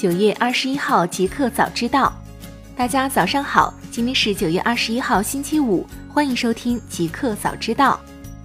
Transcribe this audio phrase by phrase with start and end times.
[0.00, 2.10] 九月二十一号，极客早知道，
[2.74, 8.00] 大家早上好，今天是九月二十一号，星期五，欢迎收听极客早知道。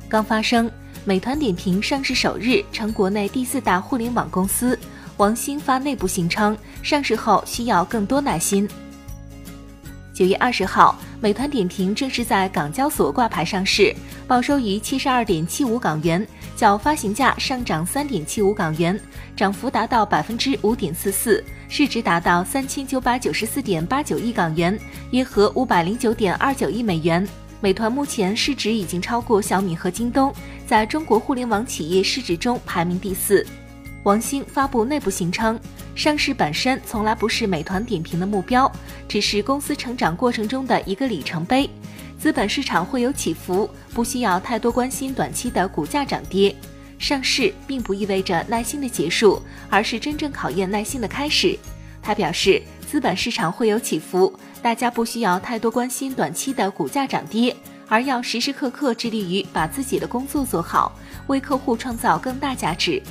[0.09, 0.69] 刚发生，
[1.05, 4.77] 美团点评上市首日成国内第四大互联网公司，
[5.15, 8.67] 王兴发内部信称，上市后需要更多耐心。
[10.15, 13.93] 九月二十号，美团点评正式在港交所挂牌上市，
[14.25, 16.25] 报收于七十二点七五港元。
[16.55, 18.97] 较发行价上涨三点七五港元，
[19.35, 24.79] 涨幅达到百分之五点四四，市值达到三千九百九十四点八九亿港元，
[25.11, 27.27] 约合五百零九点二九亿美元。
[27.59, 30.33] 美团目前市值已经超过小米和京东，
[30.65, 33.45] 在中国互联网企业市值中排名第四。
[34.05, 35.59] 王兴发布内部信称，
[35.95, 38.71] 上市本身从来不是美团点评的目标，
[39.07, 41.67] 只是公司成长过程中的一个里程碑。
[42.19, 46.55] 资本市场会有起伏，不需要太多关心短期的股价涨跌。
[46.99, 49.41] 上市并不意味着耐心的结束，
[49.71, 51.57] 而是真正考验耐心的开始。
[51.99, 54.31] 他表示，资本市场会有起伏，
[54.61, 57.55] 大家不需要太多关心短期的股价涨跌，
[57.87, 63.01] 而要时时刻刻致力于把自己的工作做好，为客户创造更大价值。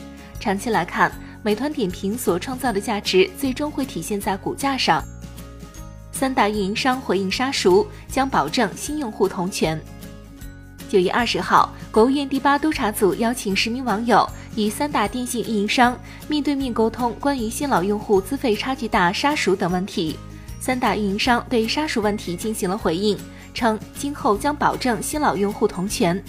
[0.45, 1.11] 长期来看，
[1.43, 5.03] 美团点评所创造的价值最终会体现在股价上。
[6.13, 9.81] 三大运营商回应杀熟，将保证新用户同权。
[10.87, 20.15] 九月二十号，国务院第八督查组邀请十名网友与三大电信运营商面对面沟通关于新老用户资费差距大、杀熟等问题。
[20.61, 23.19] 三大运营商对杀熟问题进行了回应，
[23.55, 26.23] 称今后将保证新老用户同权。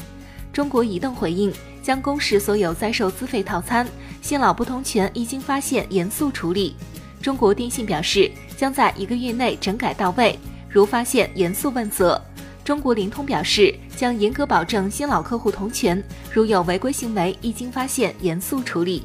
[0.56, 1.54] 中国移动回应
[1.84, 3.86] 将公示所有在售资费套餐，
[4.22, 6.78] 新老不同权一经发现严肃处理。
[7.22, 8.32] 中国电信表示。
[8.56, 10.40] 将在一个月内整改到位，
[10.70, 12.22] 如发现严肃问责。
[12.64, 19.04] 中国联通表示将严格保证新老客户同权，如有违规行为，一经发现严肃处理。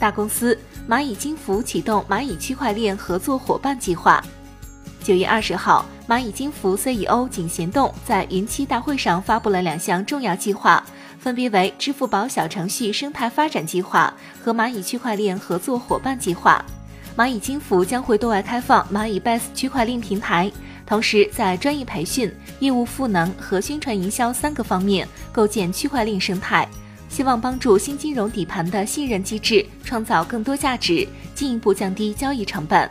[0.00, 0.58] 大公司
[0.90, 4.20] 蚂蚁金服启动蚂蚁区块链合作伙伴计划。
[5.02, 10.82] 九月二十号，蚂蚁金服 CEO 井贤栋在云栖大会上发布了两项重要计划，
[11.18, 16.64] 分别为支付宝小程序生态发展计划和蚂蚁区块链合作伙伴计划。
[17.16, 20.50] 蚂蚁金服将会对外开放蚂蚁 Base 区块链平台，
[20.86, 26.66] 同时在专业培训、业务赋能和宣传营销三个方面构建区块链生态，
[27.08, 32.88] 希望帮助新金融底盘的信任机制创造更多价值，进一步降低交易成本。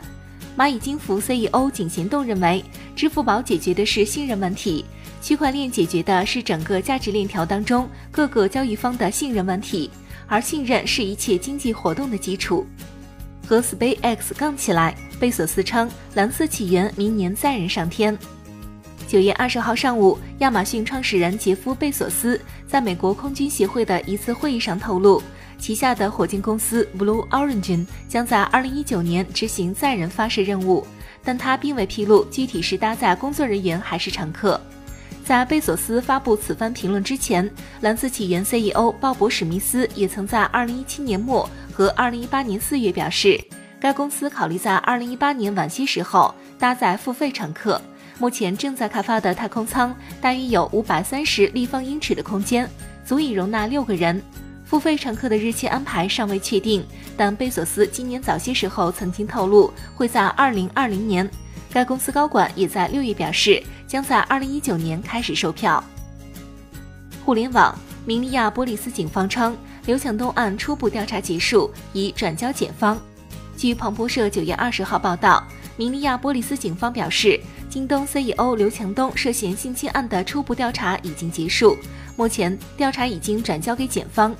[0.56, 2.62] 蚂蚁金服 CEO 井贤栋认为，
[2.94, 4.84] 支付宝解决的是信任问题，
[5.22, 9.90] 区块链解决的是整个价值链条当中各个交易方的信任问题，
[10.26, 12.66] 而信任是一切经济活动的基础。
[13.46, 18.16] 和 SpaceX 杠起来，贝索斯称蓝色起源明年载人上天。
[19.08, 25.22] 九月二十号上午，亚马逊创始人杰夫·贝索斯在美国空军协会的一次会议上透露，
[25.62, 30.84] 旗下的火箭公司 Blue Origin 将在二零一九年执行载人发射任务，
[31.22, 34.60] 但他并未披露具体是搭载工作人员还是乘客。
[35.24, 37.48] 在贝索斯发布此番评论之前，
[37.80, 41.48] 蓝色起源 CEO 鲍勃·史密斯也曾在二零一七年末。
[41.72, 43.40] 和二零一八年四月表示，
[43.80, 47.80] 该公司考虑在二零一八年晚些时候搭载付费乘客。
[48.18, 52.68] 目前正在开发的太空舱大约有五百三十立方英尺的空间，
[53.06, 54.20] 足以容纳六个人。
[54.72, 56.82] 付费乘客的日期安排尚未确定，
[57.14, 61.28] 但贝索斯今年早些时候曾经透露会在二零二零年。
[61.70, 65.84] 该公司高管也在六月表示，将在二零一九年开始售票。
[67.22, 69.54] 互联网，明尼亚波利斯警方称。
[69.84, 72.98] 刘强东案初步调查结束，已转交检方。
[73.58, 75.46] 据彭博社九月二十号报道，
[75.76, 81.76] 明尼亚波利斯警方表示，京东 CEO 刘强东涉嫌性侵案的初步调查已经结束，
[82.16, 84.34] 目前调查已经转交给检方。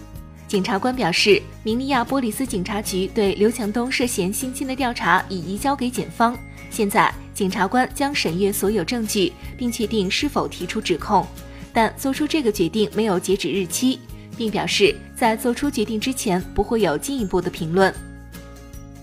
[0.53, 6.37] 检察官表示，明尼亚波利斯警察局对刘强东涉嫌性侵的调查已移交给检方，
[6.69, 11.27] 现在检察官将审阅所有证据，并确定是否提出指控，
[11.73, 13.99] 但做出这个决定没有截止日期。
[14.37, 17.91] 并表示，在做出决定之前，不会有进一步的评论。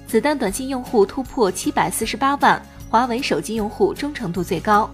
[0.05, 4.87] 子弹短信用户突破七百四十八万，华为手机用户忠诚度最高。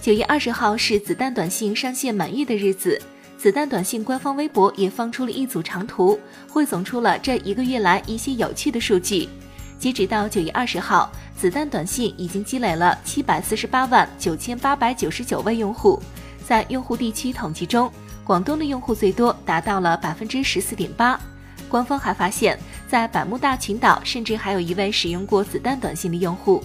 [0.00, 2.98] 九月二十号是子弹短信上线满月的日子，
[3.46, 6.18] 子弹短信官方微博也放出了一组长图，
[6.50, 9.28] 汇总出了这一个月来一些有趣的数据。
[9.78, 16.02] 截止到九月二十号，子弹短信已经积累了七百四十八万九千八百九十九位用户，
[16.44, 17.88] 在用户地区统计中。
[18.24, 21.16] 广东的用户最多达到了百分之十四点八，
[21.68, 22.58] 官方还发现，
[22.88, 26.64] 在百慕大群岛甚至还有一位使用过子弹短信的用户。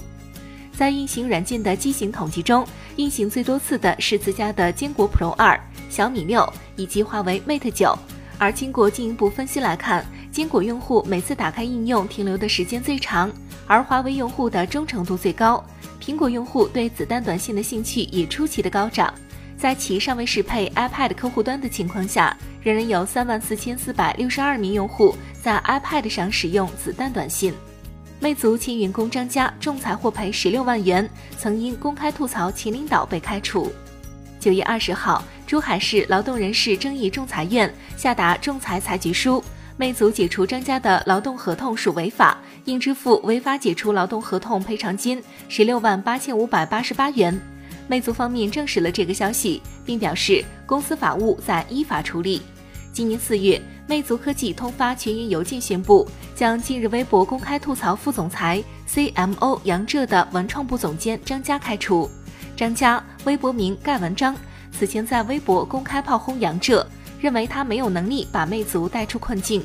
[0.75, 2.65] 在运行软件的机型统计中，
[2.97, 5.59] 运行最多次的是自家的坚果 Pro 二、
[5.89, 7.97] 小米六以及华为 Mate 九。
[8.37, 13.31] 而经过进一步分析来看，坚果用户每次打开应用停留的时间最长，
[13.67, 15.63] 而华为用户的忠诚度最高。
[16.01, 19.13] 苹果用户对子弹短信的兴趣也出奇的高涨，
[19.57, 27.53] 在其尚未适配 iPad 客户端的情况下，仍然有三万四千四百六十二名用户在 iPad 上使用子弹短信。
[28.21, 31.09] 魅族前员工张佳仲裁获赔十六万元，
[31.39, 33.71] 曾因公开吐槽前领导被开除。
[34.39, 39.43] 九月二十号，珠海市劳动人事争议仲裁院下达仲裁裁决书，
[39.75, 45.19] 魅族解除张佳的劳动合同属违法，应支付违法解除劳动合同赔偿金
[45.49, 47.35] 十六万八千五百八十八元。
[47.87, 52.39] 魅族方面证实了这个消息，并表示公司法务在依法处理。
[52.91, 53.61] 今年四月。
[53.87, 62.09] 魅族科技通发全员邮件宣布，将近日微博公开吐槽副总裁 CMO 杨浙的文创部总监张佳开除。
[62.55, 64.33] 张佳，微博名盖文章，
[64.71, 66.87] 此前在微博公开炮轰杨浙，
[67.19, 69.61] 认为他没有能力把魅族带出困境，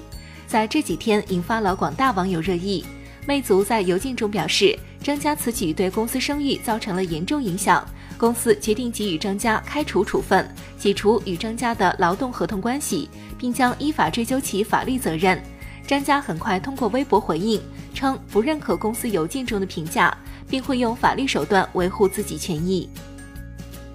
[0.48, 2.84] 在这几天引发了广大网友热议。
[3.28, 7.86] 魅族在邮件中表示，张佳此举对公司声誉造成了严重影响，
[8.16, 10.48] 公司决定给予张佳开除处分，
[10.78, 13.08] 解除与张佳的劳动合同关系。
[13.38, 15.40] 并将依法追究其法律责任。
[15.86, 17.60] 张佳很快通过微博回应
[17.94, 20.16] 称，不认可公司邮件中的评价，
[20.48, 22.88] 并会用法律手段维护自己权益。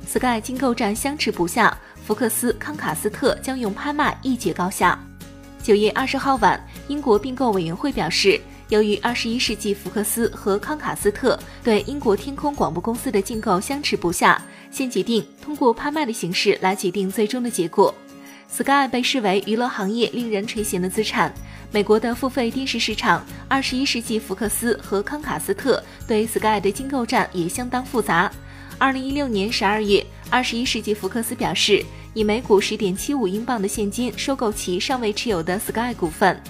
[0.08, 4.98] Sky 金购站相持不下，福克斯、康卡斯特将用拍卖一决高下。
[5.62, 8.40] 九月二十号晚，英国并购委员会表示，
[8.72, 14.42] 由于二十一世纪福克斯和康卡斯特对英国天空广播公司的竞购相持不下，
[14.72, 17.94] 现决定通过拍卖的形式来决定最终的结果。
[18.48, 21.34] Sky 被视为娱乐行业令人垂涎的资产。
[21.70, 28.32] 美国的付费电视市场，二十一世纪福克斯和康卡斯特对 Sky 的竞购战也相当复杂。
[28.78, 31.84] 二零一六年十二月，二十一世纪福克斯表示，
[32.14, 36.42] 以每股十点七五英镑的现金收购其尚未持有的 Sky 股份。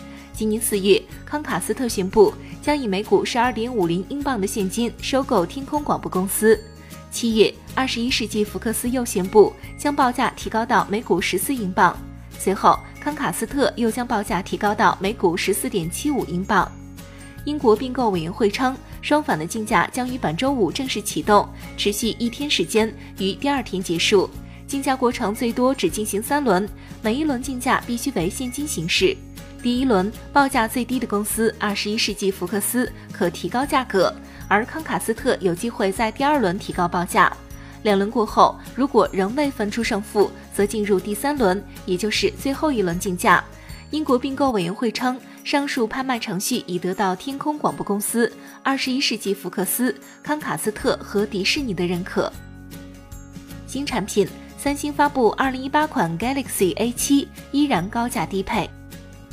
[0.42, 2.34] 今年四月，康卡斯特宣布
[2.64, 6.60] 将以每股十二点五零英镑的现金收购天空广播公司。
[7.12, 11.96] 七月，二十一世纪福克斯又宣布将报价提高到每股十四英镑。
[12.40, 16.72] 随后，康卡斯特又将报价提高到每股十四点七五英镑。
[17.46, 21.48] 英国并购委员会称，双方的竞价将于本周五正式启动，
[21.78, 24.28] 持续一天时间，于第二天结束。
[24.66, 26.68] 竞价过程最多只进行三轮，
[27.04, 29.16] 每一轮竞价必须为现金形式。
[29.62, 34.14] 第一轮报价最低的公司，二十一世纪福克斯可提高价格。
[34.48, 37.32] 而康卡斯特有机会在第二轮提高报价，
[37.84, 43.44] 两轮过后，如果仍未分出胜负，则进入第三轮，也就是最后一轮竞价。
[43.92, 48.32] 英国并购委员会称，上述拍卖程序已得到天空广播公司、
[48.64, 52.32] 二十一世纪福克斯、康卡斯特和迪士尼的认可。
[53.68, 54.28] 新产品，
[54.58, 58.70] 三星发布二零一八款 Galaxy A 七，依然高价低配。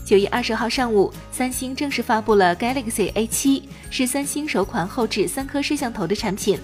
[0.08, 6.58] 九月二十号上午，三星正式发布了 Galaxy A 七，是三星首款后置三颗摄像头的产品。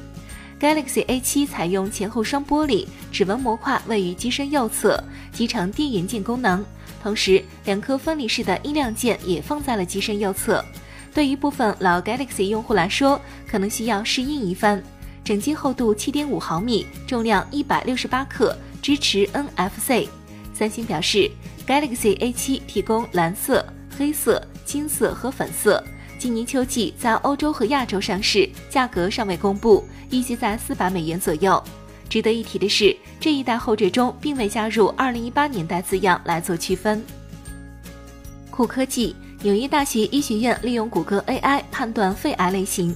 [0.58, 4.98] Galaxy A 七采用前后双玻璃，指纹模块位于机身右侧，
[5.30, 6.64] 集成电源键功能。
[7.02, 10.64] 同时，两颗分离式的音量键也放在了机身右侧。
[11.12, 14.82] 对于部分老 Galaxy 用户来说，可能需要适应一番。
[15.22, 20.08] 整机厚度七点五毫米，重量一百六十八克，支持 NFC。
[20.54, 21.30] 三星表示。
[21.66, 23.64] Galaxy A7 提供蓝色、
[23.96, 25.82] 黑色、金色和粉色，
[26.18, 31.62] 今年秋季在欧洲和亚洲上市，价格尚未公布，预计在四百美元左右。
[32.08, 37.02] 值得一提的是，这一代后缀中并未加入2018年代字样来做区分。
[38.50, 42.94] 酷科技，纽约大学医学院利用谷歌 AI 判断肺癌类型。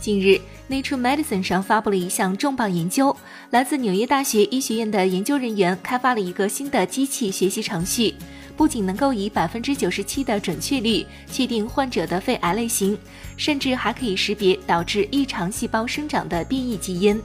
[0.00, 0.40] 近日。
[0.72, 3.14] Nature Medicine 上发布了一项重磅研究，
[3.50, 8.14] 来自纽约大学医学院的研究人员开发了一个新的机器学习程序，
[8.56, 12.96] 不仅能够以百分之九十七的准确率确定患者的肺癌类型，
[13.36, 17.20] 甚至还可以识别导致异常细胞生长的变异基因。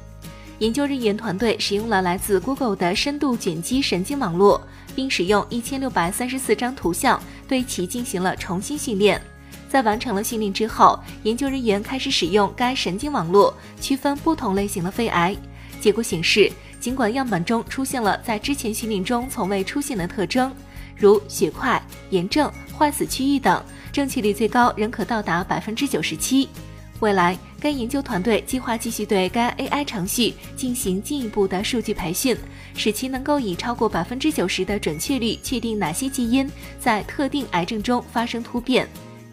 [0.60, 4.62] 研究人员团队使用了来自 Google 的深度卷积神经网络，
[4.94, 9.22] 并使用一千六百三十四张图像对其进行了重新训练。
[9.70, 15.36] 在完成了训练之后，研究人员开始使用该神经网络区分不同类型的肺癌。
[15.80, 20.54] 结果显示，尽管样本中出现了在之前训练中从未出现的特征，
[20.96, 26.50] 如血块、炎症、坏死区域等，正确率最高仍可到达百分之九十七。
[27.00, 32.36] 未来，该研究团队计划继续对该 AI 程序进行进一步的数据培训，
[32.74, 38.88] 使其能够以超过百分之九十的准确率确定哪些基因在特定癌症中发生突变。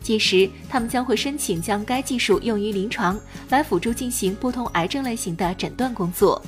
[0.05, 3.19] 届时，他们将会申请将该技术用于临床，
[3.49, 6.41] 来辅助进行不同癌症类型的诊断工作。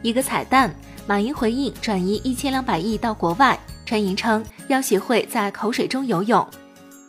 [0.00, 0.74] 一个彩蛋：
[1.06, 6.44] 马云回应转移一千两百亿到国外，传言称要学会在口水中游泳。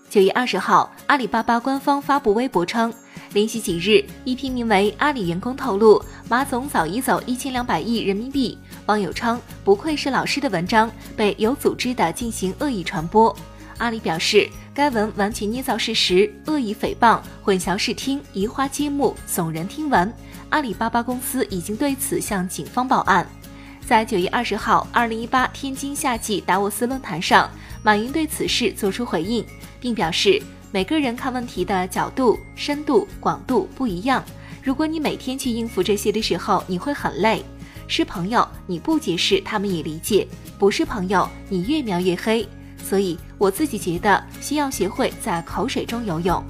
[0.10, 2.94] 九月二十号，阿里巴巴官方发布微博称，
[3.32, 8.58] 连续几日，一批名为“阿里员工透露马总早已走一千两百亿人民币”，
[8.88, 13.34] 网友称不愧是老师的文章被有组织的进行恶意传播。
[13.78, 20.10] 阿里表示，该文完全捏造事实，恶意诽谤，混淆视听，移花接木，耸人听闻。
[20.52, 23.28] 阿里巴巴公司已经对此向警方报案。
[23.86, 27.52] 在九月二十号，二零一八天津夏季达沃斯论坛上，
[27.84, 29.46] 马云对此事作出回应。
[29.82, 34.24] 并表示，每个人看问题的角度、深度、广度不一样。
[34.64, 37.44] 如果你每天去应付这些的时候，你会很累。
[37.90, 40.26] 是朋友，你不解释，他们也理解；
[40.58, 42.48] 不是朋友，你越描越黑。
[42.84, 46.44] 所以，我自己觉得需要学会在口水中游泳。